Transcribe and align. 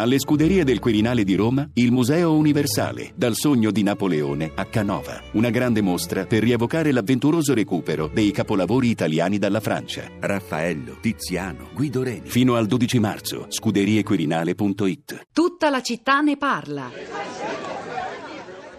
Alle 0.00 0.20
scuderie 0.20 0.62
del 0.62 0.78
Quirinale 0.78 1.24
di 1.24 1.34
Roma, 1.34 1.68
il 1.74 1.90
Museo 1.90 2.36
Universale, 2.36 3.10
dal 3.16 3.34
sogno 3.34 3.72
di 3.72 3.82
Napoleone 3.82 4.52
a 4.54 4.64
Canova. 4.66 5.20
Una 5.32 5.50
grande 5.50 5.80
mostra 5.80 6.24
per 6.24 6.40
rievocare 6.40 6.92
l'avventuroso 6.92 7.52
recupero 7.52 8.06
dei 8.06 8.30
capolavori 8.30 8.90
italiani 8.90 9.38
dalla 9.38 9.58
Francia. 9.58 10.08
Raffaello, 10.20 10.98
Tiziano, 11.00 11.70
Guido 11.74 12.04
Reni. 12.04 12.28
Fino 12.28 12.54
al 12.54 12.66
12 12.66 12.98
marzo, 13.00 13.46
scuderiequirinale.it. 13.48 15.26
Tutta 15.32 15.68
la 15.68 15.80
città 15.82 16.20
ne 16.20 16.36
parla. 16.36 16.92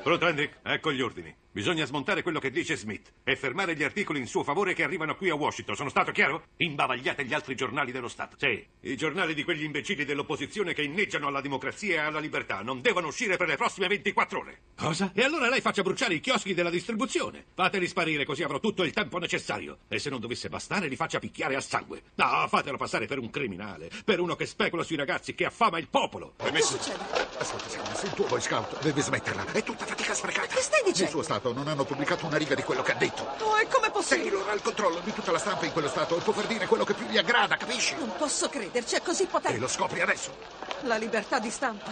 Pronto, 0.01 0.25
Hendrik? 0.25 0.59
Ecco 0.63 0.93
gli 0.93 1.01
ordini. 1.01 1.35
Bisogna 1.59 1.83
smontare 1.83 2.23
quello 2.23 2.39
che 2.39 2.51
dice 2.51 2.77
Smith 2.77 3.11
e 3.21 3.35
fermare 3.35 3.75
gli 3.75 3.83
articoli 3.83 4.19
in 4.19 4.27
suo 4.27 4.45
favore 4.45 4.73
che 4.73 4.81
arrivano 4.81 5.17
qui 5.17 5.29
a 5.29 5.35
Washington. 5.35 5.75
Sono 5.75 5.89
stato 5.89 6.13
chiaro? 6.13 6.43
Imbavagliate 6.55 7.25
gli 7.25 7.33
altri 7.33 7.53
giornali 7.53 7.91
dello 7.91 8.07
Stato. 8.07 8.37
Sì, 8.39 8.65
i 8.79 8.95
giornali 8.95 9.33
di 9.33 9.43
quegli 9.43 9.63
imbecilli 9.63 10.05
dell'opposizione 10.05 10.73
che 10.73 10.83
inneggiano 10.83 11.27
alla 11.27 11.41
democrazia 11.41 11.95
e 11.95 11.97
alla 12.05 12.19
libertà 12.19 12.61
non 12.61 12.79
devono 12.79 13.07
uscire 13.07 13.35
per 13.35 13.49
le 13.49 13.57
prossime 13.57 13.89
24 13.89 14.39
ore. 14.39 14.59
Cosa? 14.77 15.11
E 15.13 15.21
allora 15.21 15.49
lei 15.49 15.59
faccia 15.59 15.81
bruciare 15.81 16.13
i 16.13 16.21
chioschi 16.21 16.53
della 16.53 16.69
distribuzione. 16.69 17.47
Fateli 17.53 17.87
sparire 17.87 18.23
così 18.23 18.41
avrò 18.43 18.61
tutto 18.61 18.85
il 18.85 18.93
tempo 18.93 19.17
necessario. 19.17 19.79
E 19.89 19.99
se 19.99 20.09
non 20.09 20.21
dovesse 20.21 20.47
bastare 20.47 20.87
li 20.87 20.95
faccia 20.95 21.19
picchiare 21.19 21.57
a 21.57 21.61
sangue. 21.61 22.03
No, 22.15 22.47
fatelo 22.47 22.77
passare 22.77 23.05
per 23.05 23.19
un 23.19 23.29
criminale, 23.29 23.89
per 24.05 24.21
uno 24.21 24.37
che 24.37 24.45
specula 24.45 24.83
sui 24.83 24.95
ragazzi, 24.95 25.35
che 25.35 25.43
affama 25.43 25.77
il 25.77 25.89
popolo. 25.89 26.35
Permesso? 26.37 27.28
Ascolta, 27.39 27.69
Sam, 27.69 27.93
sei 27.95 28.05
il 28.09 28.13
tuo 28.13 28.25
Boy 28.25 28.41
Scout. 28.41 28.79
Deve 28.81 29.01
smetterla. 29.01 29.45
È 29.53 29.63
tutta 29.63 29.85
fatica 29.85 30.13
sprecata. 30.13 30.47
Che 30.47 30.61
stai 30.61 30.79
dicendo? 30.83 30.99
Nel 31.03 31.09
suo 31.09 31.21
stato 31.23 31.53
non 31.53 31.67
hanno 31.69 31.85
pubblicato 31.85 32.25
una 32.25 32.35
riga 32.37 32.53
di 32.53 32.63
quello 32.63 32.81
che 32.83 32.91
ha 32.91 32.95
detto. 32.95 33.25
Oh, 33.39 33.57
e 33.57 33.67
com'è 33.67 33.89
possibile? 33.91 34.29
Taylor 34.29 34.49
ha 34.49 34.53
il 34.53 34.61
controllo 34.61 34.99
di 34.99 35.13
tutta 35.13 35.31
la 35.31 35.37
stampa 35.39 35.65
in 35.65 35.71
quello 35.71 35.87
stato 35.87 36.17
e 36.17 36.19
può 36.19 36.33
far 36.33 36.47
dire 36.47 36.67
quello 36.67 36.83
che 36.83 36.93
più 36.93 37.05
gli 37.07 37.17
aggrada, 37.17 37.55
capisci? 37.55 37.95
Non 37.95 38.13
posso 38.17 38.49
crederci, 38.49 38.95
è 38.95 39.01
così 39.01 39.23
E 39.23 39.27
potente. 39.27 39.57
lo 39.57 39.67
scopri 39.69 40.01
adesso. 40.01 40.35
La 40.81 40.97
libertà 40.97 41.39
di 41.39 41.49
stampa. 41.49 41.91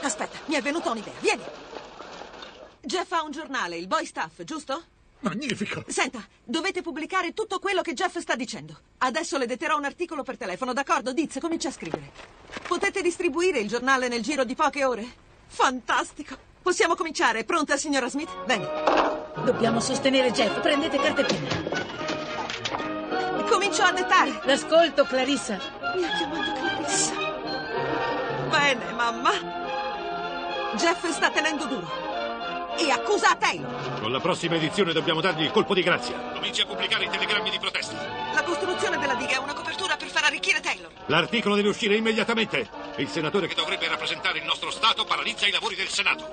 Aspetta, 0.00 0.38
mi 0.46 0.54
è 0.54 0.62
venuta 0.62 0.90
un'idea. 0.90 1.12
Vieni. 1.20 1.42
Jeff 2.80 3.12
ha 3.12 3.22
un 3.22 3.30
giornale, 3.30 3.76
il 3.76 3.86
Boy 3.86 4.06
Staff, 4.06 4.42
giusto? 4.44 4.82
Magnifico. 5.20 5.84
Senta, 5.86 6.26
dovete 6.42 6.80
pubblicare 6.80 7.34
tutto 7.34 7.58
quello 7.58 7.82
che 7.82 7.92
Jeff 7.92 8.18
sta 8.18 8.34
dicendo. 8.36 8.78
Adesso 8.98 9.36
le 9.36 9.46
detterò 9.46 9.76
un 9.76 9.84
articolo 9.84 10.22
per 10.22 10.38
telefono, 10.38 10.72
d'accordo? 10.72 11.12
Diz, 11.12 11.38
comincia 11.40 11.68
a 11.68 11.72
scrivere. 11.72 12.10
Potete 12.66 13.02
distribuire 13.02 13.58
il 13.58 13.68
giornale 13.68 14.08
nel 14.08 14.22
giro 14.22 14.44
di 14.44 14.54
poche 14.54 14.84
ore? 14.84 15.06
Fantastico. 15.46 16.36
Possiamo 16.62 16.94
cominciare. 16.94 17.44
Pronta, 17.44 17.76
signora 17.76 18.08
Smith? 18.08 18.30
Bene. 18.44 18.66
Dobbiamo 19.44 19.80
sostenere 19.80 20.30
Jeff. 20.30 20.60
Prendete 20.60 20.98
carta 20.98 21.20
e 21.20 21.24
penna. 21.24 21.48
Comincio 23.48 23.82
a 23.82 23.90
nettare. 23.90 24.40
L'ascolto, 24.44 25.04
Clarissa. 25.04 25.58
Mi 25.96 26.04
ha 26.04 26.16
chiamato 26.16 26.52
Clarissa. 26.52 27.14
Bene, 28.48 28.92
mamma. 28.92 29.32
Jeff 30.76 31.06
sta 31.10 31.30
tenendo 31.30 31.66
duro. 31.66 32.09
E 32.78 32.90
accusa 32.90 33.34
Taylor. 33.36 34.00
Con 34.00 34.12
la 34.12 34.20
prossima 34.20 34.54
edizione 34.56 34.92
dobbiamo 34.92 35.20
dargli 35.20 35.42
il 35.42 35.50
colpo 35.50 35.74
di 35.74 35.82
grazia. 35.82 36.16
Cominci 36.34 36.62
a 36.62 36.66
pubblicare 36.66 37.04
i 37.04 37.10
telegrammi 37.10 37.50
di 37.50 37.58
protesta. 37.58 37.94
La 38.32 38.42
costruzione 38.42 38.98
della 38.98 39.14
diga 39.14 39.32
è 39.32 39.38
una 39.38 39.52
copertura 39.52 39.96
per 39.96 40.08
far 40.08 40.24
arricchire 40.24 40.60
Taylor. 40.60 40.90
L'articolo 41.06 41.54
deve 41.54 41.68
uscire 41.68 41.96
immediatamente. 41.96 42.68
Il 42.96 43.08
senatore 43.08 43.46
che 43.46 43.54
dovrebbe 43.54 43.88
rappresentare 43.88 44.38
il 44.38 44.44
nostro 44.44 44.70
Stato 44.70 45.04
paralizza 45.04 45.46
i 45.46 45.50
lavori 45.50 45.74
del 45.74 45.88
Senato. 45.88 46.30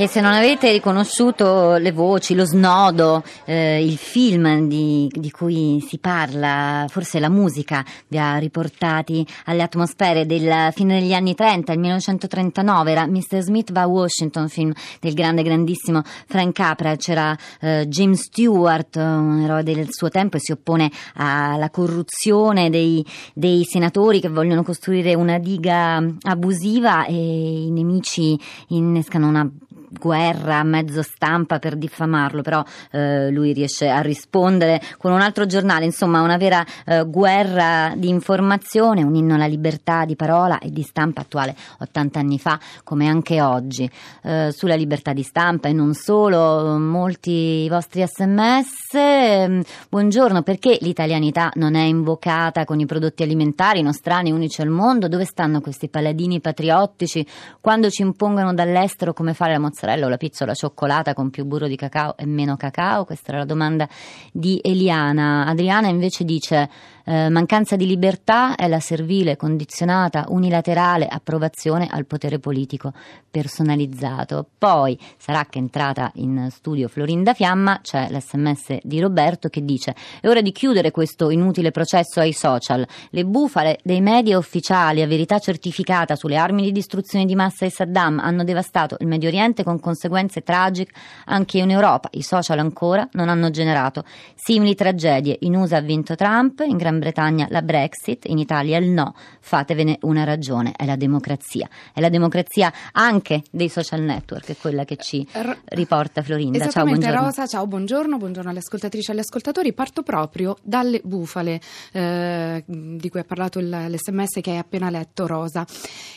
E 0.00 0.06
se 0.08 0.22
non 0.22 0.32
avete 0.32 0.72
riconosciuto 0.72 1.74
le 1.74 1.92
voci, 1.92 2.34
lo 2.34 2.46
snodo, 2.46 3.22
eh, 3.44 3.84
il 3.84 3.98
film 3.98 4.66
di, 4.66 5.06
di 5.12 5.30
cui 5.30 5.84
si 5.86 5.98
parla, 5.98 6.86
forse 6.88 7.20
la 7.20 7.28
musica 7.28 7.84
vi 8.08 8.16
ha 8.16 8.38
riportati 8.38 9.26
alle 9.44 9.60
atmosfere 9.60 10.24
del 10.24 10.72
fine 10.72 11.00
degli 11.00 11.12
anni 11.12 11.34
30, 11.34 11.74
il 11.74 11.78
1939, 11.80 12.90
era 12.90 13.06
Mr. 13.06 13.40
Smith 13.40 13.72
va 13.72 13.82
a 13.82 13.86
Washington, 13.88 14.48
film 14.48 14.72
del 15.00 15.12
grande, 15.12 15.42
grandissimo 15.42 16.00
Frank 16.26 16.54
Capra, 16.54 16.96
c'era 16.96 17.36
eh, 17.60 17.84
James 17.86 18.22
Stewart, 18.22 18.96
un 18.96 19.42
eroe 19.42 19.62
del 19.62 19.88
suo 19.90 20.08
tempo 20.08 20.38
e 20.38 20.40
si 20.40 20.52
oppone 20.52 20.90
alla 21.16 21.68
corruzione 21.68 22.70
dei, 22.70 23.04
dei 23.34 23.64
senatori 23.64 24.18
che 24.18 24.30
vogliono 24.30 24.62
costruire 24.62 25.12
una 25.12 25.38
diga 25.38 26.02
abusiva 26.22 27.04
e 27.04 27.64
i 27.66 27.70
nemici 27.70 28.40
innescano 28.68 29.28
una 29.28 29.46
guerra 29.90 30.58
a 30.58 30.62
mezzo 30.62 31.02
stampa 31.02 31.58
per 31.58 31.76
diffamarlo, 31.76 32.42
però 32.42 32.62
eh, 32.92 33.30
lui 33.30 33.52
riesce 33.52 33.88
a 33.88 34.00
rispondere 34.00 34.80
con 34.98 35.12
un 35.12 35.20
altro 35.20 35.46
giornale, 35.46 35.84
insomma 35.84 36.20
una 36.20 36.36
vera 36.36 36.64
eh, 36.86 37.04
guerra 37.04 37.92
di 37.96 38.08
informazione, 38.08 39.02
un 39.02 39.14
inno 39.14 39.34
alla 39.34 39.46
libertà 39.46 40.04
di 40.04 40.16
parola 40.16 40.58
e 40.58 40.70
di 40.70 40.82
stampa 40.82 41.22
attuale 41.22 41.56
80 41.80 42.18
anni 42.18 42.38
fa 42.38 42.58
come 42.84 43.08
anche 43.08 43.40
oggi. 43.40 43.90
Eh, 44.22 44.50
sulla 44.52 44.74
libertà 44.74 45.12
di 45.12 45.22
stampa 45.22 45.68
e 45.68 45.72
non 45.72 45.94
solo, 45.94 46.78
molti 46.78 47.68
vostri 47.68 48.04
sms. 48.06 48.94
ehm, 48.94 49.62
buongiorno, 49.88 50.42
perché 50.42 50.78
l'italianità 50.80 51.50
non 51.54 51.74
è 51.74 51.82
invocata 51.82 52.64
con 52.64 52.78
i 52.80 52.86
prodotti 52.86 53.22
alimentari 53.22 53.82
nostrani 53.82 54.30
unici 54.30 54.60
al 54.60 54.68
mondo? 54.68 55.08
Dove 55.08 55.24
stanno 55.24 55.60
questi 55.60 55.88
paladini 55.88 56.40
patriottici 56.40 57.26
quando 57.60 57.90
ci 57.90 58.02
impongono 58.02 58.54
dall'estero 58.54 59.12
come 59.12 59.34
fare 59.34 59.52
la 59.52 59.58
mozzarella 59.58 59.79
o 60.04 60.08
la 60.08 60.16
pizza 60.16 60.44
o 60.44 60.46
la 60.46 60.54
cioccolata 60.54 61.14
con 61.14 61.30
più 61.30 61.44
burro 61.44 61.66
di 61.66 61.76
cacao 61.76 62.16
e 62.16 62.26
meno 62.26 62.56
cacao? 62.56 63.04
Questa 63.04 63.30
era 63.30 63.38
la 63.38 63.44
domanda 63.44 63.88
di 64.32 64.60
Eliana. 64.62 65.46
Adriana 65.46 65.88
invece 65.88 66.24
dice 66.24 66.68
eh, 67.10 67.28
mancanza 67.28 67.74
di 67.74 67.86
libertà 67.86 68.54
è 68.54 68.68
la 68.68 68.78
servile, 68.78 69.36
condizionata, 69.36 70.26
unilaterale 70.28 71.08
approvazione 71.08 71.88
al 71.90 72.06
potere 72.06 72.38
politico 72.38 72.92
personalizzato. 73.28 74.46
Poi 74.56 74.96
sarà 75.16 75.44
che 75.46 75.58
è 75.58 75.60
entrata 75.60 76.12
in 76.16 76.46
studio 76.52 76.86
Florinda 76.86 77.34
Fiamma, 77.34 77.80
c'è 77.82 78.06
l'sms 78.10 78.78
di 78.82 79.00
Roberto 79.00 79.48
che 79.48 79.64
dice 79.64 79.96
è 80.20 80.28
ora 80.28 80.40
di 80.40 80.52
chiudere 80.52 80.92
questo 80.92 81.30
inutile 81.30 81.72
processo 81.72 82.20
ai 82.20 82.32
social. 82.32 82.86
Le 83.10 83.24
bufale 83.24 83.80
dei 83.82 84.00
media 84.00 84.38
ufficiali 84.38 85.02
a 85.02 85.08
verità 85.08 85.40
certificata 85.40 86.14
sulle 86.14 86.36
armi 86.36 86.62
di 86.62 86.70
distruzione 86.70 87.24
di 87.24 87.34
massa 87.34 87.66
e 87.66 87.70
Saddam 87.70 88.20
hanno 88.20 88.44
devastato 88.44 88.94
il 89.00 89.08
Medio 89.08 89.26
Oriente 89.26 89.64
con 89.64 89.80
conseguenze 89.80 90.42
tragiche 90.42 90.92
anche 91.24 91.58
in 91.58 91.70
Europa. 91.70 92.08
I 92.12 92.22
social 92.22 92.60
ancora 92.60 93.08
non 93.14 93.28
hanno 93.28 93.50
generato 93.50 94.04
simili 94.36 94.76
tragedie. 94.76 95.38
In 95.40 95.56
USA 95.56 95.78
ha 95.78 95.80
vinto 95.80 96.14
Trump, 96.14 96.60
in 96.60 96.76
Gran 96.76 96.98
Bretagna 97.00 97.48
la 97.50 97.62
Brexit, 97.62 98.26
in 98.26 98.38
Italia 98.38 98.78
il 98.78 98.88
no. 98.88 99.14
Fatevene 99.40 99.98
una 100.02 100.22
ragione, 100.22 100.72
è 100.76 100.84
la 100.84 100.94
democrazia. 100.94 101.68
È 101.92 102.00
la 102.00 102.08
democrazia 102.08 102.72
anche 102.92 103.42
dei 103.50 103.68
social 103.68 104.02
network, 104.02 104.50
è 104.50 104.56
quella 104.56 104.84
che 104.84 104.96
ci 104.96 105.26
R- 105.32 105.56
riporta 105.64 106.22
Florinda. 106.22 106.68
Ciao, 106.68 106.84
buongiorno. 106.84 107.24
Rosa, 107.24 107.46
ciao, 107.46 107.66
buongiorno, 107.66 108.16
buongiorno 108.16 108.50
alle 108.50 108.60
ascoltatrici 108.60 109.10
e 109.10 109.14
agli 109.14 109.20
ascoltatori. 109.20 109.72
Parto 109.72 110.02
proprio 110.02 110.56
dalle 110.62 111.00
bufale 111.02 111.60
eh, 111.92 112.62
di 112.66 113.08
cui 113.08 113.18
ha 113.18 113.24
parlato 113.24 113.58
l'SMS 113.58 114.40
che 114.40 114.50
hai 114.52 114.58
appena 114.58 114.90
letto, 114.90 115.26
Rosa. 115.26 115.66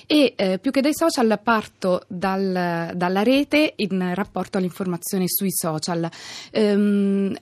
E 0.05 0.33
eh, 0.35 0.59
più 0.59 0.71
che 0.71 0.81
dai 0.81 0.93
social 0.93 1.39
parto 1.41 2.03
dal- 2.07 2.91
dalla 2.93 3.23
rete 3.23 3.73
in 3.77 4.11
rapporto 4.13 4.57
all'informazione 4.57 5.25
sui 5.27 5.51
social. 5.51 6.09
Ehm, 6.51 7.35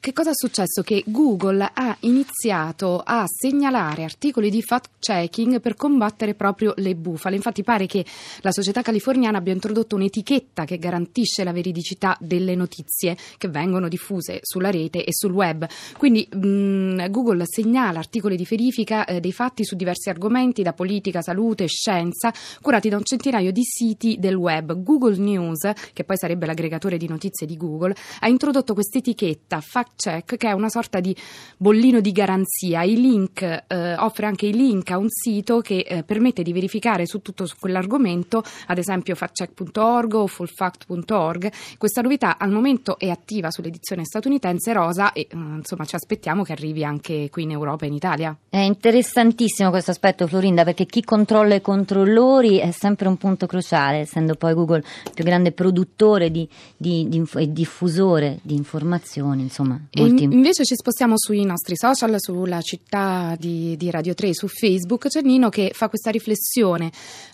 che 0.00 0.14
cosa 0.14 0.30
è 0.30 0.34
successo? 0.34 0.80
Che 0.82 1.04
Google 1.06 1.70
ha 1.74 1.94
iniziato 2.00 3.02
a 3.04 3.26
segnalare 3.26 4.02
articoli 4.02 4.48
di 4.48 4.62
fact-checking 4.62 5.60
per 5.60 5.74
combattere 5.74 6.34
proprio 6.34 6.72
le 6.76 6.94
bufale. 6.94 7.36
Infatti 7.36 7.62
pare 7.62 7.84
che 7.84 8.06
la 8.40 8.50
società 8.50 8.80
californiana 8.80 9.36
abbia 9.36 9.52
introdotto 9.52 9.96
un'etichetta 9.96 10.64
che 10.64 10.78
garantisce 10.78 11.44
la 11.44 11.52
veridicità 11.52 12.16
delle 12.18 12.54
notizie 12.54 13.14
che 13.36 13.48
vengono 13.48 13.88
diffuse 13.88 14.38
sulla 14.42 14.70
rete 14.70 15.04
e 15.04 15.12
sul 15.12 15.32
web. 15.32 15.68
Quindi 15.98 16.26
mh, 16.32 17.10
Google 17.10 17.42
segnala 17.44 17.98
articoli 17.98 18.36
di 18.36 18.46
verifica 18.48 19.04
eh, 19.04 19.20
dei 19.20 19.32
fatti 19.32 19.66
su 19.66 19.76
diversi 19.76 20.08
argomenti, 20.08 20.62
da 20.62 20.72
politica, 20.72 21.20
salute, 21.20 21.66
scienza, 21.66 22.32
curati 22.62 22.88
da 22.88 22.96
un 22.96 23.04
centinaio 23.04 23.52
di 23.52 23.64
siti 23.64 24.16
del 24.18 24.34
web. 24.34 24.82
Google 24.82 25.18
News, 25.18 25.70
che 25.92 26.04
poi 26.04 26.16
sarebbe 26.16 26.46
l'aggregatore 26.46 26.96
di 26.96 27.06
notizie 27.06 27.46
di 27.46 27.58
Google, 27.58 27.94
ha 28.20 28.28
introdotto 28.28 28.72
questa 28.72 28.96
etichetta 28.96 29.60
fact 29.90 29.94
check 29.96 30.36
che 30.36 30.48
è 30.48 30.52
una 30.52 30.68
sorta 30.68 31.00
di 31.00 31.14
bollino 31.56 32.00
di 32.00 32.12
garanzia. 32.12 32.82
I 32.82 33.00
link, 33.00 33.42
eh, 33.42 33.94
offre 33.96 34.26
anche 34.26 34.46
i 34.46 34.52
link 34.52 34.90
a 34.90 34.98
un 34.98 35.08
sito 35.08 35.60
che 35.60 35.84
eh, 35.86 36.02
permette 36.02 36.42
di 36.42 36.52
verificare 36.52 37.06
su 37.06 37.20
tutto 37.20 37.46
su 37.46 37.56
quell'argomento, 37.58 38.42
ad 38.66 38.78
esempio 38.78 39.14
factcheck.org 39.14 40.14
o 40.14 40.26
fullfact.org. 40.26 41.52
Questa 41.78 42.00
novità 42.00 42.38
al 42.38 42.50
momento 42.50 42.98
è 42.98 43.08
attiva 43.08 43.50
sull'edizione 43.50 44.04
statunitense 44.04 44.72
rosa 44.72 45.12
e 45.12 45.26
eh, 45.30 45.36
insomma 45.36 45.84
ci 45.84 45.94
aspettiamo 45.94 46.42
che 46.42 46.52
arrivi 46.52 46.84
anche 46.84 47.28
qui 47.30 47.42
in 47.42 47.50
Europa 47.50 47.84
e 47.84 47.88
in 47.88 47.94
Italia. 47.94 48.36
È 48.48 48.58
interessantissimo 48.58 49.70
questo 49.70 49.90
aspetto, 49.90 50.26
Florinda, 50.26 50.64
perché 50.64 50.86
chi 50.86 51.02
controlla 51.02 51.54
i 51.54 51.60
controllori 51.60 52.58
è 52.58 52.70
sempre 52.70 53.08
un 53.08 53.16
punto 53.16 53.46
cruciale, 53.46 53.98
essendo 53.98 54.34
poi 54.34 54.54
Google 54.54 54.78
il 54.78 55.12
più 55.14 55.24
grande 55.24 55.52
produttore 55.52 56.30
di, 56.30 56.48
di, 56.76 57.08
di, 57.08 57.22
e 57.36 57.52
diffusore 57.52 58.38
di 58.42 58.54
informazioni. 58.54 59.42
Insomma, 59.42 59.79
molti... 59.92 60.22
invece 60.24 60.64
ci 60.64 60.74
spostiamo 60.74 61.14
sui 61.16 61.44
nostri 61.44 61.76
social, 61.76 62.14
sulla 62.18 62.60
città 62.60 63.34
di, 63.38 63.76
di 63.76 63.90
Radio 63.90 64.14
3, 64.14 64.34
su 64.34 64.48
Facebook. 64.48 65.08
C'è 65.08 65.22
Nino 65.22 65.48
che 65.48 65.72
fa 65.74 65.88
questa 65.88 66.10
riflessione. 66.10 66.90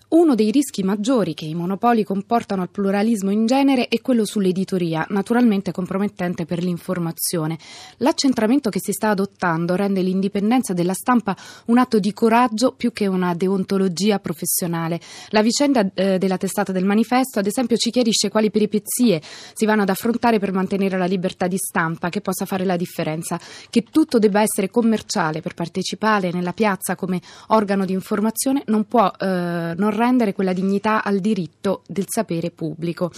Uno 0.08 0.36
dei 0.36 0.52
rischi 0.52 0.84
maggiori 0.84 1.34
che 1.34 1.46
i 1.46 1.54
monopoli 1.54 2.04
comportano 2.04 2.62
al 2.62 2.70
pluralismo 2.70 3.32
in 3.32 3.44
genere 3.44 3.88
è 3.88 4.00
quello 4.00 4.24
sull'editoria, 4.24 5.04
naturalmente 5.08 5.72
compromettente 5.72 6.44
per 6.44 6.62
l'informazione. 6.62 7.58
L'accentramento 7.96 8.70
che 8.70 8.78
si 8.80 8.92
sta 8.92 9.08
adottando 9.08 9.74
rende 9.74 10.02
l'indipendenza 10.02 10.72
della 10.72 10.92
stampa 10.92 11.36
un 11.66 11.78
atto 11.78 11.98
di 11.98 12.12
coraggio 12.12 12.70
più 12.70 12.92
che 12.92 13.08
una 13.08 13.34
deontologia 13.34 14.20
professionale. 14.20 15.00
La 15.30 15.42
vicenda 15.42 15.84
eh, 15.92 16.18
della 16.18 16.38
testata 16.38 16.70
del 16.70 16.84
manifesto, 16.84 17.40
ad 17.40 17.46
esempio, 17.46 17.76
ci 17.76 17.90
chiarisce 17.90 18.28
quali 18.28 18.52
peripezie 18.52 19.20
si 19.20 19.66
vanno 19.66 19.82
ad 19.82 19.88
affrontare 19.88 20.38
per 20.38 20.52
mantenere 20.52 20.98
la 20.98 21.06
libertà 21.06 21.48
di 21.48 21.58
stampa 21.58 22.10
che 22.10 22.20
possa 22.20 22.44
fare 22.44 22.64
la 22.64 22.76
differenza, 22.76 23.40
che 23.68 23.82
tutto 23.90 24.20
debba 24.20 24.40
essere 24.40 24.70
commerciale 24.70 25.40
per 25.40 25.54
partecipare 25.54 26.30
nella 26.30 26.52
piazza 26.52 26.94
come 26.94 27.20
organo 27.48 27.84
di 27.84 27.92
informazione 27.92 28.62
non 28.66 28.86
può 28.86 29.10
eh, 29.18 29.74
non 29.76 29.94
rendere 29.96 30.32
quella 30.32 30.52
dignità 30.52 31.02
al 31.02 31.18
diritto 31.18 31.82
del 31.86 32.04
sapere 32.06 32.50
pubblico. 32.50 33.10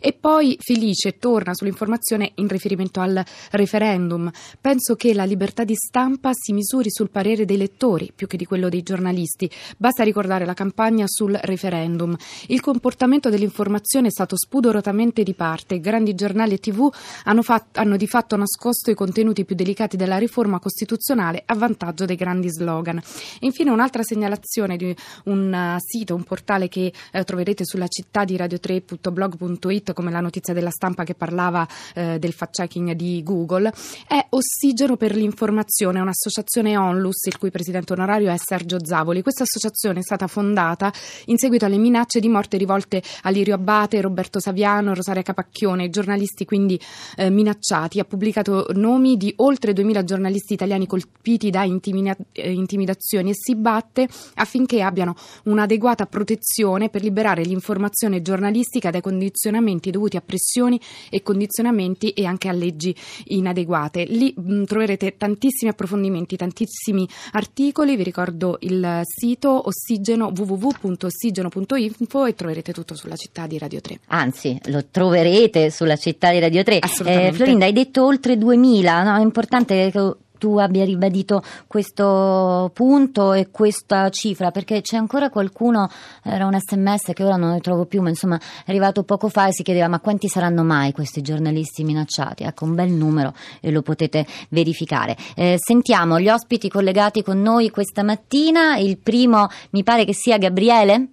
E 0.00 0.12
poi 0.12 0.56
Felice 0.60 1.18
torna 1.18 1.54
sull'informazione 1.54 2.32
in 2.36 2.48
riferimento 2.48 3.00
al 3.00 3.24
referendum. 3.50 4.30
Penso 4.60 4.94
che 4.94 5.14
la 5.14 5.24
libertà 5.24 5.64
di 5.64 5.74
stampa 5.74 6.30
si 6.32 6.52
misuri 6.52 6.90
sul 6.90 7.10
parere 7.10 7.44
dei 7.44 7.56
lettori 7.56 8.12
più 8.14 8.26
che 8.26 8.36
di 8.36 8.44
quello 8.44 8.68
dei 8.68 8.82
giornalisti. 8.82 9.50
Basta 9.76 10.04
ricordare 10.04 10.44
la 10.44 10.54
campagna 10.54 11.04
sul 11.06 11.38
referendum. 11.42 12.16
Il 12.48 12.60
comportamento 12.60 13.30
dell'informazione 13.30 14.08
è 14.08 14.10
stato 14.10 14.36
spudorosamente 14.36 15.22
di 15.22 15.34
parte. 15.34 15.80
Grandi 15.80 16.14
giornali 16.14 16.54
e 16.54 16.58
tv 16.58 16.92
hanno, 17.24 17.42
fatto, 17.42 17.80
hanno 17.80 17.96
di 17.96 18.06
fatto 18.06 18.36
nascosto 18.36 18.90
i 18.90 18.94
contenuti 18.94 19.44
più 19.44 19.56
delicati 19.56 19.96
della 19.96 20.18
riforma 20.18 20.58
costituzionale 20.58 21.42
a 21.44 21.54
vantaggio 21.54 22.04
dei 22.04 22.16
grandi 22.16 22.50
slogan. 22.50 23.00
Infine 23.40 23.70
un'altra 23.70 24.02
segnalazione 24.02 24.76
di 24.76 24.94
un 25.24 25.52
uh, 25.52 25.78
sito, 25.78 26.14
un 26.14 26.24
portale 26.26 26.68
che 26.68 26.92
eh, 27.12 27.24
troverete 27.24 27.64
sulla 27.64 27.88
città 27.88 28.24
di 28.24 28.36
radio3.blog.it 28.36 29.92
come 29.92 30.10
la 30.10 30.20
notizia 30.20 30.52
della 30.52 30.70
stampa 30.70 31.04
che 31.04 31.14
parlava 31.14 31.66
eh, 31.94 32.18
del 32.18 32.32
fact-checking 32.32 32.92
di 32.92 33.22
Google, 33.22 33.72
è 34.06 34.26
Ossigeno 34.30 34.96
per 34.96 35.14
l'informazione, 35.14 36.00
un'associazione 36.00 36.76
onlus 36.76 37.26
il 37.26 37.38
cui 37.38 37.50
presidente 37.50 37.92
onorario 37.92 38.30
è 38.30 38.36
Sergio 38.36 38.84
Zavoli. 38.84 39.22
Questa 39.22 39.44
associazione 39.44 40.00
è 40.00 40.02
stata 40.02 40.26
fondata 40.26 40.92
in 41.26 41.38
seguito 41.38 41.64
alle 41.64 41.78
minacce 41.78 42.20
di 42.20 42.28
morte 42.28 42.56
rivolte 42.56 43.02
a 43.22 43.30
Lirio 43.30 43.54
Abbate, 43.54 44.00
Roberto 44.00 44.40
Saviano, 44.40 44.94
Rosaria 44.94 45.22
Capacchione, 45.22 45.88
giornalisti 45.88 46.44
quindi 46.44 46.78
eh, 47.16 47.30
minacciati. 47.30 48.00
Ha 48.00 48.04
pubblicato 48.04 48.66
nomi 48.74 49.16
di 49.16 49.32
oltre 49.36 49.72
2000 49.72 50.04
giornalisti 50.04 50.54
italiani 50.54 50.86
colpiti 50.86 51.50
da 51.50 51.62
intimida- 51.64 52.16
eh, 52.32 52.52
intimidazioni 52.52 53.30
e 53.30 53.34
si 53.34 53.54
batte 53.54 54.08
affinché 54.34 54.82
abbiano 54.82 55.14
un'adeguata 55.44 56.06
protezione 56.16 56.88
per 56.88 57.02
liberare 57.02 57.42
l'informazione 57.42 58.22
giornalistica 58.22 58.90
dai 58.90 59.02
condizionamenti 59.02 59.90
dovuti 59.90 60.16
a 60.16 60.22
pressioni 60.22 60.80
e 61.10 61.20
condizionamenti 61.20 62.12
e 62.12 62.24
anche 62.24 62.48
a 62.48 62.52
leggi 62.52 62.96
inadeguate. 63.24 64.04
Lì 64.04 64.32
mh, 64.34 64.64
troverete 64.64 65.18
tantissimi 65.18 65.70
approfondimenti, 65.70 66.38
tantissimi 66.38 67.06
articoli, 67.32 67.96
vi 67.96 68.02
ricordo 68.02 68.56
il 68.60 69.02
sito 69.02 69.68
ossigeno 69.68 70.32
www.ossigeno.info 70.34 72.24
e 72.24 72.34
troverete 72.34 72.72
tutto 72.72 72.94
sulla 72.94 73.16
città 73.16 73.46
di 73.46 73.58
Radio 73.58 73.82
3. 73.82 74.00
Anzi, 74.06 74.58
lo 74.68 74.86
troverete 74.90 75.70
sulla 75.70 75.96
città 75.96 76.32
di 76.32 76.38
Radio 76.38 76.62
3. 76.62 76.78
Eh, 77.04 77.32
Florinda, 77.34 77.66
hai 77.66 77.74
detto 77.74 78.06
oltre 78.06 78.38
2000, 78.38 79.02
no? 79.02 79.18
è 79.18 79.22
importante 79.22 79.90
che 79.90 80.16
tu 80.38 80.58
abbia 80.58 80.84
ribadito 80.84 81.42
questo 81.66 82.70
punto 82.72 83.32
e 83.32 83.48
questa 83.50 84.08
cifra, 84.10 84.50
perché 84.50 84.80
c'è 84.80 84.96
ancora 84.96 85.30
qualcuno, 85.30 85.88
era 86.22 86.46
un 86.46 86.58
sms 86.58 87.12
che 87.14 87.24
ora 87.24 87.36
non 87.36 87.50
ne 87.50 87.60
trovo 87.60 87.84
più, 87.84 88.02
ma 88.02 88.08
insomma 88.08 88.38
è 88.38 88.70
arrivato 88.70 89.02
poco 89.02 89.28
fa 89.28 89.48
e 89.48 89.52
si 89.52 89.62
chiedeva 89.62 89.88
ma 89.88 90.00
quanti 90.00 90.28
saranno 90.28 90.62
mai 90.62 90.92
questi 90.92 91.22
giornalisti 91.22 91.84
minacciati? 91.84 92.44
Ecco, 92.44 92.64
un 92.64 92.74
bel 92.74 92.90
numero 92.90 93.32
e 93.60 93.70
lo 93.70 93.82
potete 93.82 94.26
verificare. 94.50 95.16
Eh, 95.34 95.56
sentiamo 95.58 96.18
gli 96.18 96.28
ospiti 96.28 96.68
collegati 96.68 97.22
con 97.22 97.40
noi 97.40 97.70
questa 97.70 98.02
mattina, 98.02 98.76
il 98.76 98.98
primo 98.98 99.48
mi 99.70 99.82
pare 99.82 100.04
che 100.04 100.14
sia 100.14 100.38
Gabriele. 100.38 101.06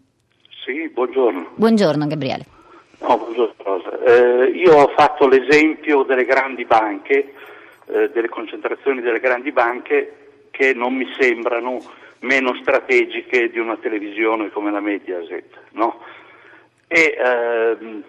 Sì, 0.66 0.90
buongiorno. 0.94 1.52
Buongiorno 1.56 2.08
Gabriele. 2.08 2.46
No, 3.02 3.18
buongiorno. 3.18 3.52
Eh, 4.06 4.52
io 4.56 4.84
ho 4.84 4.92
fatto 4.96 5.28
l'esempio 5.28 6.04
delle 6.04 6.24
grandi 6.26 6.66
banche 6.66 7.34
eh, 7.88 8.10
delle 8.10 8.30
concentrazioni 8.30 9.02
delle 9.02 9.20
grandi 9.20 9.52
banche 9.52 10.18
che 10.52 10.74
non 10.74 10.94
mi 10.94 11.08
sembrano 11.18 11.82
meno 12.20 12.56
strategiche 12.56 13.50
di 13.50 13.60
una 13.60 13.78
televisione 13.78 14.50
come 14.52 14.72
la 14.72 14.80
Mediaset. 14.80 15.60
No? 15.72 16.00
E, 16.88 17.16
ehm, 17.18 18.04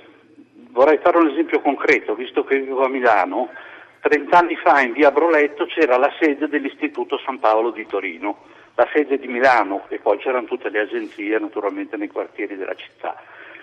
vorrei 0.71 0.99
fare 0.99 1.19
un 1.19 1.29
esempio 1.29 1.61
concreto, 1.61 2.15
visto 2.15 2.45
che 2.45 2.59
vivo 2.61 2.85
a 2.85 2.89
Milano, 2.89 3.51
30 4.01 4.37
anni 4.37 4.57
fa 4.57 4.83
in 4.83 4.93
via 4.93 5.11
Broletto 5.11 5.65
c'era 5.65 5.97
la 5.97 6.13
sede 6.21 6.49
dell'Istituto 6.49 7.19
San 7.25 7.39
Paolo 7.39 7.71
di 7.71 7.87
Torino, 7.87 8.43
la 8.75 8.87
sede 8.93 9.19
di 9.19 9.29
Milano 9.29 9.87
e 9.89 9.99
poi 9.99 10.19
c'erano 10.19 10.47
tutte 10.47 10.69
le 10.69 10.81
agenzie 10.81 11.39
naturalmente 11.39 11.97
nei 11.97 12.09
quartieri 12.09 12.57
della 12.57 12.75
città. 12.75 13.17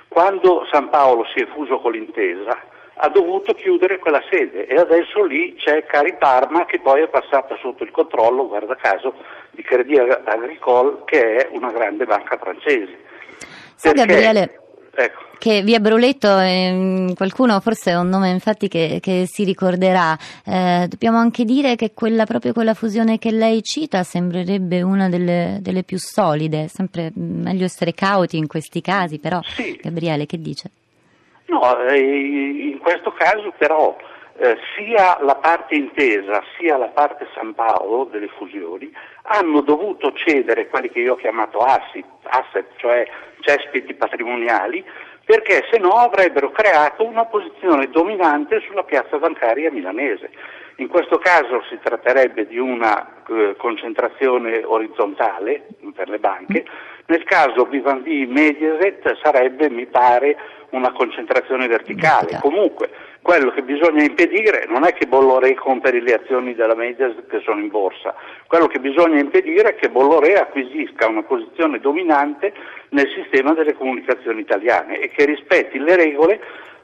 Quando 0.07 0.65
San 0.71 0.89
Paolo 0.89 1.25
si 1.25 1.41
è 1.43 1.47
fuso 1.47 1.79
con 1.79 1.91
l'intesa, 1.91 2.57
ha 3.03 3.09
dovuto 3.09 3.53
chiudere 3.53 3.97
quella 3.97 4.21
sede 4.29 4.67
e 4.67 4.75
adesso 4.75 5.23
lì 5.23 5.55
c'è 5.55 5.85
Cari 5.85 6.15
Parma 6.17 6.65
che 6.65 6.79
poi 6.79 7.01
è 7.01 7.07
passata 7.07 7.57
sotto 7.59 7.83
il 7.83 7.89
controllo, 7.89 8.47
guarda 8.47 8.75
caso, 8.75 9.15
di 9.49 9.63
Credit 9.63 10.21
Agricole 10.23 11.01
che 11.05 11.35
è 11.37 11.49
una 11.51 11.71
grande 11.71 12.05
banca 12.05 12.37
francese. 12.37 12.99
Sai 13.73 13.93
Perché, 13.93 14.05
Gabriele, 14.05 14.59
ecco. 14.93 15.19
che 15.39 15.63
via 15.63 15.79
Broletto 15.79 16.37
eh, 16.37 17.11
qualcuno 17.15 17.59
forse 17.59 17.89
è 17.89 17.97
un 17.97 18.09
nome 18.09 18.29
infatti 18.29 18.67
che, 18.67 18.99
che 19.01 19.25
si 19.25 19.45
ricorderà, 19.45 20.15
eh, 20.45 20.85
dobbiamo 20.87 21.17
anche 21.17 21.43
dire 21.43 21.75
che 21.75 21.93
quella, 21.95 22.25
proprio 22.25 22.53
quella 22.53 22.75
fusione 22.75 23.17
che 23.17 23.31
lei 23.31 23.63
cita 23.63 24.03
sembrerebbe 24.03 24.83
una 24.83 25.09
delle, 25.09 25.57
delle 25.61 25.81
più 25.81 25.97
solide, 25.97 26.67
sempre 26.67 27.11
meglio 27.15 27.65
essere 27.65 27.95
cauti 27.95 28.37
in 28.37 28.45
questi 28.45 28.79
casi, 28.79 29.17
però 29.17 29.41
sì. 29.41 29.79
Gabriele 29.81 30.27
che 30.27 30.39
dice? 30.39 30.69
No, 31.51 31.77
eh, 31.81 31.99
in 31.99 32.77
questo 32.79 33.11
caso 33.11 33.53
però 33.57 33.97
eh, 34.37 34.57
sia 34.73 35.17
la 35.19 35.35
parte 35.35 35.75
intesa 35.75 36.41
sia 36.57 36.77
la 36.77 36.87
parte 36.87 37.27
San 37.35 37.53
Paolo 37.53 38.05
delle 38.05 38.29
fusioni 38.37 38.89
hanno 39.23 39.59
dovuto 39.59 40.13
cedere 40.13 40.69
quelli 40.69 40.89
che 40.89 40.99
io 40.99 41.13
ho 41.13 41.17
chiamato 41.17 41.59
asset, 41.59 42.05
asset 42.23 42.67
cioè 42.77 43.05
cespiti 43.41 43.93
patrimoniali, 43.93 44.81
perché 45.25 45.67
se 45.69 45.77
no 45.77 45.91
avrebbero 45.95 46.51
creato 46.51 47.03
una 47.05 47.25
posizione 47.25 47.89
dominante 47.89 48.61
sulla 48.61 48.83
piazza 48.83 49.17
bancaria 49.17 49.71
milanese. 49.71 50.31
In 50.77 50.87
questo 50.87 51.17
caso 51.17 51.61
si 51.69 51.77
tratterebbe 51.83 52.47
di 52.47 52.57
una 52.57 53.23
eh, 53.27 53.55
concentrazione 53.57 54.63
orizzontale 54.63 55.67
per 55.93 56.07
le 56.07 56.17
banche, 56.17 56.65
nel 57.11 57.25
caso 57.25 57.65
Vivendi 57.65 58.25
Mediaset 58.25 59.19
sarebbe, 59.21 59.69
mi 59.69 59.85
pare, 59.85 60.37
una 60.69 60.93
concentrazione 60.93 61.67
verticale. 61.67 62.39
Comunque, 62.39 62.89
quello 63.21 63.51
che 63.51 63.63
bisogna 63.63 64.01
impedire 64.01 64.65
non 64.69 64.85
è 64.85 64.93
che 64.93 65.07
Bolloré 65.07 65.53
compri 65.55 65.99
le 65.99 66.13
azioni 66.13 66.55
della 66.55 66.73
Medias 66.73 67.13
che 67.29 67.41
sono 67.43 67.59
in 67.59 67.67
borsa, 67.67 68.15
quello 68.47 68.67
che 68.67 68.79
bisogna 68.79 69.19
impedire 69.19 69.71
è 69.71 69.75
che 69.75 69.89
Bolloré 69.89 70.39
acquisisca 70.39 71.09
una 71.09 71.23
posizione 71.23 71.79
dominante 71.79 72.53
nel 72.91 73.09
sistema 73.13 73.53
delle 73.53 73.73
comunicazioni 73.73 74.39
italiane 74.39 74.99
e 74.99 75.09
che 75.09 75.25
rispetti 75.25 75.79
le 75.79 75.97
regole 75.97 76.39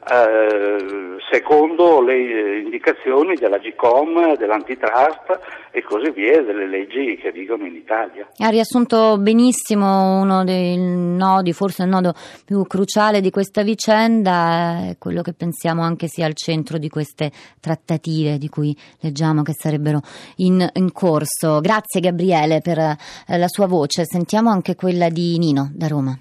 eh, 0.09 1.17
secondo 1.29 2.01
le 2.01 2.59
indicazioni 2.59 3.35
della 3.35 3.57
GCOM, 3.57 4.37
dell'antitrust 4.37 5.39
e 5.71 5.83
così 5.83 6.11
via, 6.11 6.41
delle 6.41 6.67
leggi 6.67 7.17
che 7.17 7.31
vigono 7.31 7.65
in 7.65 7.75
Italia. 7.75 8.27
Ha 8.37 8.49
riassunto 8.49 9.17
benissimo 9.17 10.19
uno 10.19 10.43
dei 10.43 10.77
nodi, 10.77 11.53
forse 11.53 11.83
il 11.83 11.89
nodo 11.89 12.13
più 12.45 12.63
cruciale 12.63 13.21
di 13.21 13.29
questa 13.29 13.63
vicenda, 13.63 14.95
quello 14.97 15.21
che 15.21 15.33
pensiamo 15.33 15.81
anche 15.81 16.07
sia 16.07 16.25
al 16.25 16.35
centro 16.35 16.77
di 16.77 16.89
queste 16.89 17.31
trattative 17.59 18.37
di 18.37 18.49
cui 18.49 18.75
leggiamo 19.01 19.41
che 19.41 19.53
sarebbero 19.53 20.01
in, 20.37 20.67
in 20.73 20.91
corso. 20.91 21.59
Grazie 21.59 21.99
Gabriele 21.99 22.61
per 22.61 22.77
eh, 22.77 22.97
la 23.37 23.47
sua 23.47 23.67
voce, 23.67 24.05
sentiamo 24.05 24.49
anche 24.49 24.75
quella 24.75 25.09
di 25.09 25.37
Nino 25.37 25.69
da 25.73 25.87
Roma. 25.87 26.17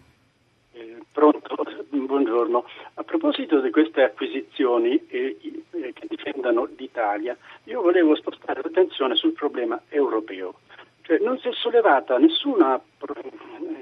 Eh, 2.46 2.48
buongiorno. 2.48 2.64
A 2.94 3.02
proposito 3.02 3.60
di 3.60 3.70
queste 3.70 4.02
acquisizioni 4.02 5.04
eh, 5.08 5.36
eh, 5.70 5.92
che 5.92 6.06
difendano 6.08 6.68
l'Italia, 6.76 7.36
io 7.64 7.82
volevo 7.82 8.14
spostare 8.14 8.60
l'attenzione 8.62 9.16
sul 9.16 9.32
problema 9.32 9.80
europeo, 9.88 10.54
Cioè, 11.02 11.18
non 11.18 11.38
si 11.38 11.48
è 11.48 11.52
sollevata 11.52 12.18
nessuna 12.18 12.80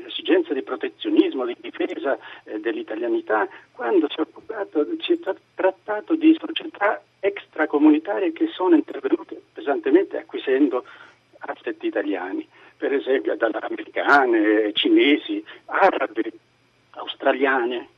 esigenza 0.07 0.53
di 0.53 0.63
protezionismo, 0.63 1.45
di 1.45 1.57
difesa 1.61 2.19
eh, 2.45 2.59
dell'italianità, 2.61 3.49
quando 3.73 4.09
si 4.09 4.17
è, 4.17 4.21
occupato, 4.21 4.87
si 5.01 5.13
è 5.13 5.35
trattato 5.55 6.15
di 6.15 6.37
società 6.39 7.03
extracomunitarie 7.21 8.33
che 8.33 8.49
sono 8.49 8.75
intervenute 8.75 9.41
pesantemente 9.53 10.19
acquisendo 10.19 10.85
asset 11.39 11.83
italiani, 11.83 12.47
per 12.77 12.93
esempio 12.93 13.37
dalle 13.37 13.59
americane, 13.61 14.73
cinesi, 14.73 15.45
arabe, 15.67 16.33
australiane, 16.91 17.89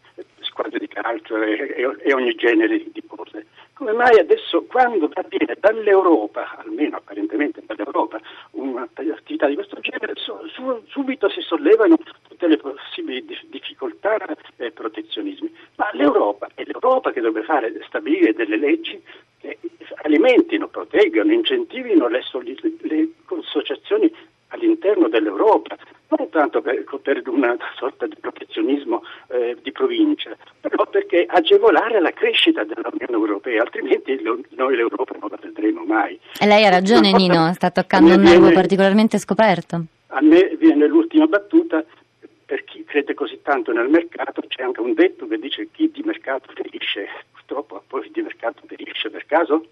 squadre 0.57 0.79
di 0.79 0.89
calcio 0.89 1.37
e, 1.43 1.75
e, 2.03 2.15
ogni 2.15 2.35
genere 2.35 2.83
di 2.91 3.03
cose. 3.07 3.47
Come 3.75 3.93
mai 3.93 4.19
adesso, 4.19 4.65
quando 4.65 5.11
avviene 5.13 5.55
dall'Europa, 5.61 6.57
almeno 6.57 6.97
apparentemente 6.97 7.63
dall'Europa, 7.67 8.19
un'attività 8.53 9.47
di 9.49 9.55
questo 9.55 9.79
genere, 9.81 10.15
su, 10.17 10.33
subito 10.87 11.29
si 11.29 11.43
sollevano 11.43 11.99
tutte 12.27 12.47
le 12.49 12.57
possibili 12.57 13.23
difficoltà 13.49 14.17
e 14.57 14.71
protezionismi. 14.71 15.55
Ma 15.75 15.91
l'Europa 15.93 16.49
è 16.55 16.65
l'Europa 16.65 17.13
che 17.13 17.21
dovrebbe 17.21 17.47
fare, 17.47 17.79
stabilire 17.87 18.33
delle 18.33 18.57
leggi 18.57 19.01
che 19.39 19.59
alimentino, 20.05 20.69
proteggano, 20.69 21.33
incentivino 21.33 22.09
le, 22.09 22.25
le 22.81 23.09
associazioni 23.41 24.11
all'interno 24.49 25.09
dell'Europa, 25.09 25.77
non 26.09 26.29
tanto 26.31 26.61
per, 26.63 26.85
per 27.03 27.23
una 27.29 27.57
sorta 27.77 28.07
di 28.07 28.15
protezionismo 28.21 29.03
eh, 29.29 29.57
di 29.61 29.73
provincia, 29.73 30.37
però 30.61 30.87
perché 30.87 31.27
agevolare 31.27 32.01
la 32.01 32.13
crescita 32.13 32.65
dell'Unione 32.65 33.13
Europea, 33.13 33.63
altrimenti 33.63 34.21
lo, 34.23 34.39
noi 34.51 34.77
l'Europa 34.77 35.17
non 35.19 35.31
la 35.31 35.39
vedremo 35.41 35.85
mai. 35.85 36.15
E 36.15 36.21
lei 36.47 36.65
ha 36.65 36.71
ragione 36.71 37.13
Nino, 37.13 37.53
sta 37.53 37.71
toccando 37.71 38.15
un 38.15 38.23
nervo 38.23 38.51
particolarmente 38.53 39.19
scoperto. 39.19 39.85
A 40.09 40.21
me 40.23 40.57
viene 40.59 40.87
l'ultima 40.87 41.27
battuta, 41.27 41.85
per 42.45 42.65
chi 42.65 42.85
crede 42.85 43.15
così 43.15 43.41
tanto 43.43 43.73
nel 43.73 43.89
mercato 43.89 44.41
c'è 44.47 44.63
anche 44.63 44.81
un 44.81 44.95
detto 44.95 45.27
che 45.27 45.39
dice 45.39 45.69
chi 45.73 45.91
di 45.93 46.03
mercato 46.05 46.51
ferisce, 46.55 47.07
purtroppo 47.33 47.83
poi 47.87 48.09
di 48.13 48.23
mercato 48.23 48.63
ferisce 48.67 49.11
per 49.11 49.27
caso? 49.27 49.67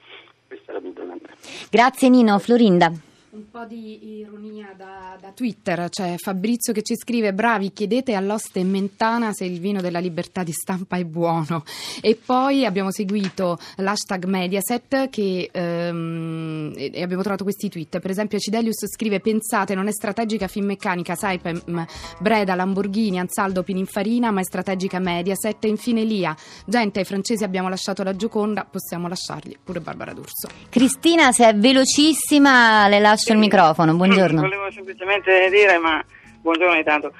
Questa 0.47 0.73
è 0.73 0.75
la 0.75 0.81
mia 0.81 0.93
domanda. 0.93 1.29
Grazie 1.71 2.09
Nino, 2.09 2.39
Florinda. 2.39 2.93
Un 3.35 3.51
po' 3.51 3.65
di 3.65 4.19
ironia 4.21 4.73
da, 4.77 5.19
da, 5.21 5.33
Twitter, 5.33 5.89
c'è 5.89 6.15
Fabrizio 6.19 6.73
che 6.73 6.83
ci 6.83 6.95
scrive 6.95 7.35
bravi 7.35 7.73
chiedete 7.73 8.15
all'oste 8.15 8.63
Mentana 8.63 9.33
se 9.33 9.45
il 9.45 9.59
vino 9.59 9.81
della 9.81 9.99
libertà 9.99 10.45
di 10.45 10.53
stampa 10.53 10.99
è 10.99 11.05
buono. 11.05 11.65
E 12.01 12.15
poi 12.15 12.65
abbiamo 12.65 12.93
seguito 12.93 13.59
l'hashtag 13.79 14.27
Mediaset 14.27 15.09
che, 15.11 15.51
ehm, 15.51 16.75
e 16.77 17.03
abbiamo 17.03 17.23
trovato 17.23 17.43
questi 17.43 17.69
tweet, 17.69 17.99
per 17.99 18.13
esempio 18.13 18.39
Cidelius 18.39 18.87
scrive 18.87 19.19
pensate 19.19 19.75
non 19.75 19.89
è 19.89 19.93
strategica 19.93 20.47
Finmeccanica, 20.47 21.17
Saipem, 21.17 21.87
Breda, 22.21 22.55
Lamborghini, 22.55 23.19
Ansaldo, 23.19 23.65
Pininfarina 23.65 24.31
ma 24.31 24.43
è 24.43 24.45
strategica 24.45 25.01
Mediaset 25.01 25.65
e 25.65 25.69
infine 25.69 26.05
Lia, 26.05 26.37
gente 26.67 27.01
ai 27.01 27.05
francesi 27.05 27.43
abbiamo 27.43 27.69
lasciato 27.69 28.05
la 28.05 28.15
Gioconda, 28.15 28.65
possiamo 28.65 29.09
lasciargli 29.09 29.57
pure 29.61 29.81
Barbara 29.81 30.13
D'Urso. 30.13 30.47
Cristina 30.69 31.33
se 31.33 31.49
è 31.49 31.57
velocissima 31.57 32.87
le 32.87 33.01
lascio 33.01 33.23
lascio 33.25 33.33
il 33.33 33.39
microfono, 33.39 33.95
buongiorno. 33.95 34.43
Volevo 34.43 34.71
semplicemente 34.71 35.49
dire, 35.49 35.79
ma 35.79 36.05
buongiorno 36.43 36.77
intanto, 36.77 37.13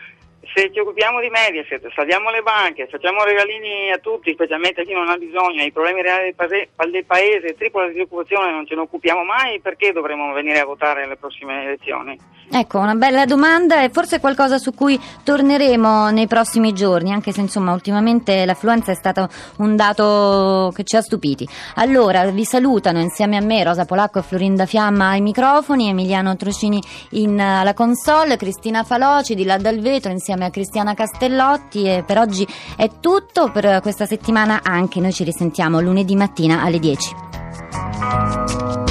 se 0.53 0.71
ci 0.71 0.79
occupiamo 0.79 1.21
di 1.21 1.31
Mediaset, 1.31 1.91
salviamo 1.95 2.31
le 2.31 2.43
banche, 2.43 2.87
facciamo 2.87 3.25
regalini 3.25 3.91
a 3.91 3.99
tutti, 3.99 4.33
specialmente 4.33 4.83
a 4.83 4.85
chi 4.85 4.93
non 4.93 5.09
ha 5.09 5.17
bisogno, 5.17 5.63
i 5.63 5.73
problemi 5.73 6.03
reali 6.03 6.25
del, 6.25 6.35
paese, 6.35 6.69
del 6.91 7.05
paese, 7.07 7.55
tripola 7.57 7.89
disoccupazione 7.89 8.53
non 8.53 8.67
ce 8.67 8.75
ne 8.75 8.83
occupiamo 8.83 9.25
mai, 9.25 9.61
perché 9.61 9.93
dovremmo 9.93 10.33
venire 10.33 10.61
a 10.61 10.67
votare 10.67 11.05
alle 11.05 11.17
prossime 11.17 11.65
elezioni? 11.65 12.19
Ecco, 12.51 12.79
una 12.79 12.95
bella 12.95 13.25
domanda 13.25 13.83
e 13.83 13.91
forse 13.91 14.21
qualcosa 14.21 14.59
su 14.59 14.73
cui 14.75 15.01
torneremo 15.23 16.11
nei 16.11 16.27
prossimi 16.27 16.73
giorni, 16.73 17.13
anche 17.13 17.33
se 17.33 17.41
insomma 17.41 17.73
ultimamente 17.73 18.45
l'affluenza 18.45 18.93
è 18.93 18.95
stato 18.95 19.29
un 19.57 19.77
dato 19.77 20.73
che 20.75 20.85
ci 20.85 20.97
ha 20.97 21.03
stupiti. 21.03 21.49
Allora, 21.77 22.25
vi 22.27 22.45
salutano 22.45 23.01
insieme 23.01 23.37
a 23.37 23.41
me 23.41 23.65
Rosa 23.65 23.85
Polacco 23.85 24.21
e 24.21 24.23
Florinda 24.23 24.67
Fiamma 24.67 25.09
ai 25.09 25.21
microfoni, 25.21 25.89
Emiliano 25.89 26.37
Trocini 26.37 26.81
in, 27.11 27.41
alla 27.41 27.75
console, 27.75 28.37
Cristina 28.37 28.85
Faloci 28.85 29.35
di 29.35 29.45
là 29.45 29.57
dal 29.57 29.81
vetro 29.81 30.13
insieme 30.13 30.45
a 30.45 30.51
Cristiana 30.51 30.95
Castellotti 30.95 31.85
e 31.85 32.05
per 32.07 32.19
oggi 32.19 32.47
è 32.77 32.89
tutto 33.01 33.51
per 33.51 33.81
questa 33.81 34.07
settimana 34.07 34.61
anche 34.63 35.01
noi 35.01 35.13
ci 35.13 35.25
risentiamo 35.25 35.81
lunedì 35.81 36.15
mattina 36.15 36.63
alle 36.63 36.79
10. 36.79 38.84